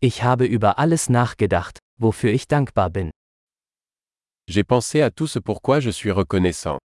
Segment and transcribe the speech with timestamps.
[0.00, 3.10] Ich habe über alles nachgedacht, wofür ich dankbar bin.
[4.48, 6.78] J'ai pensé à tout ce pourquoi je suis reconnaissant.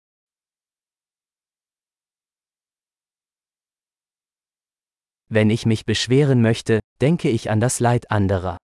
[5.28, 8.58] Wenn ich mich beschweren möchte, denke ich an das Leid anderer.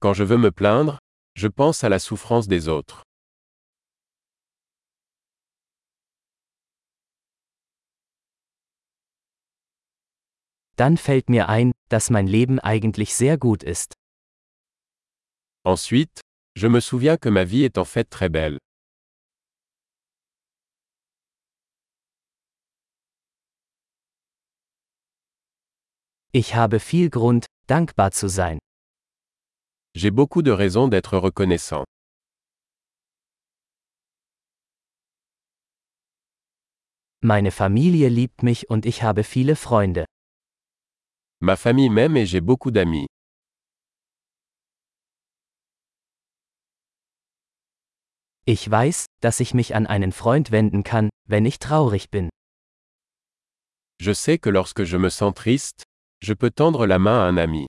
[0.00, 0.98] Quand je veux me plaindre,
[1.36, 3.04] je pense à la souffrance des autres.
[10.76, 13.94] Dann fällt mir ein, dass mein Leben eigentlich sehr gut ist.
[15.64, 16.20] Ensuite,
[16.56, 18.58] je me souviens que ma vie est en fait très belle.
[26.34, 28.58] Ich habe viel Grund, dankbar zu sein.
[29.94, 31.84] J'ai beaucoup de raisons d'être reconnaissant.
[37.20, 40.06] Meine Familie liebt mich und ich habe viele Freunde.
[41.44, 43.08] Ma famille m'aime et j'ai beaucoup d'amis.
[48.46, 52.28] Ich weiß, dass ich mich an einen Freund wenden kann, wenn ich traurig bin.
[54.00, 55.82] Je sais que lorsque je me sens triste,
[56.22, 57.66] je peux tendre la main à un ami.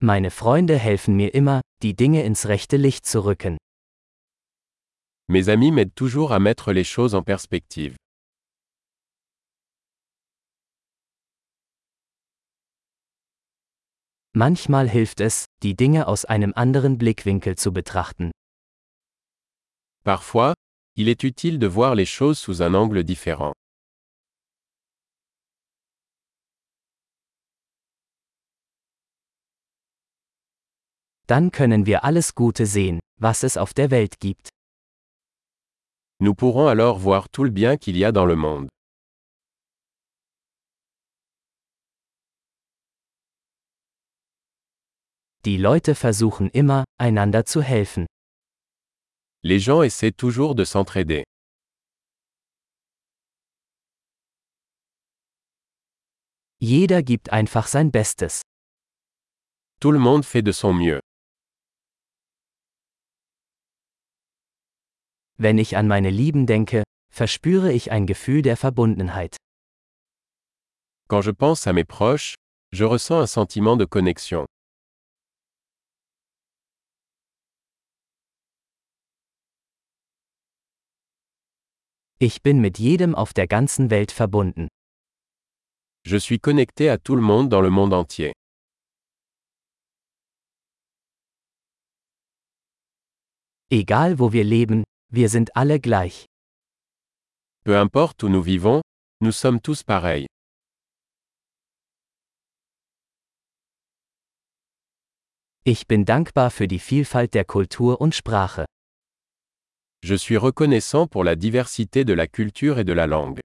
[0.00, 3.56] Meine Freunde helfen mir immer, die Dinge ins rechte Licht zu rücken.
[5.28, 7.96] Mes amis m'aident toujours à mettre les choses en perspective.
[14.34, 18.32] Manchmal hilft es, die Dinge aus einem anderen Blickwinkel zu betrachten.
[20.04, 20.52] Parfois,
[20.94, 23.54] il est utile de voir les choses sous un angle différent.
[31.26, 34.50] Dann können wir alles Gute sehen, was es auf der Welt gibt.
[36.24, 38.70] Nous pourrons alors voir tout le bien qu'il y a dans le monde.
[45.44, 48.06] Die Leute versuchen immer, einander zu helfen.
[49.42, 51.24] Les gens essaient toujours de s'entraider.
[56.62, 58.40] Jeder gibt einfach sein Bestes.
[59.78, 61.00] Tout le monde fait de son mieux.
[65.36, 69.36] Wenn ich an meine Lieben denke, verspüre ich ein Gefühl der Verbundenheit.
[71.08, 72.34] Quand je pense à mes proches,
[72.72, 74.46] je ressens un sentiment de connexion.
[82.20, 84.68] Ich bin mit jedem auf der ganzen Welt verbunden.
[86.06, 88.32] Je suis connecté à tout le monde dans le monde entier.
[93.70, 94.83] Egal wo wir leben,
[95.14, 96.26] wir sind alle gleich.
[97.64, 98.82] Peu importe où nous vivons,
[99.20, 100.26] nous sommes tous pareils.
[105.64, 108.66] Ich bin dankbar für die Vielfalt der Kultur und Sprache.
[110.02, 113.40] Je suis reconnaissant pour la diversité de la culture et de la langue.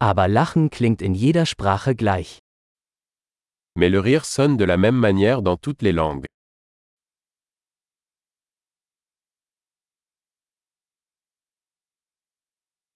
[0.00, 2.41] Aber Lachen klingt in jeder Sprache gleich.
[3.74, 6.26] Mais le rire sonne de la même manière dans toutes les langues.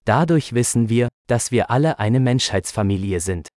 [0.04, 3.48] Dadurch wissen wir, dass wir alle eine Menschheitsfamilie sind.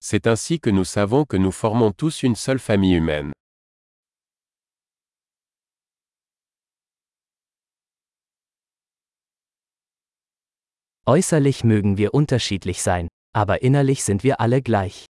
[0.00, 3.32] C'est ainsi que nous savons que nous formons tous une seule famille humaine.
[11.06, 15.06] Äußerlich mögen wir unterschiedlich sein, aber innerlich sind wir alle gleich.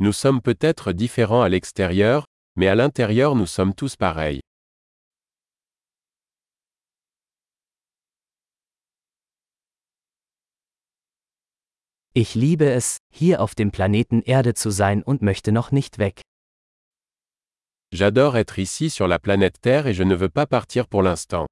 [0.00, 4.40] Nous sommes peut-être différents à l'extérieur, mais à l'intérieur nous sommes tous pareils.
[12.14, 16.20] Ich liebe es, hier auf dem Planeten Erde zu sein und möchte noch nicht weg.
[17.92, 21.46] J'adore être ici sur la planète Terre et je ne veux pas partir pour l'instant.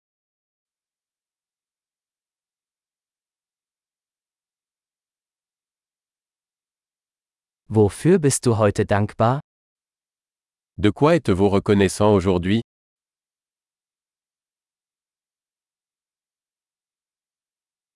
[7.68, 9.40] Wofür bist du heute dankbar?
[10.78, 12.60] De quoi êtes-vous reconnaissant aujourd'hui?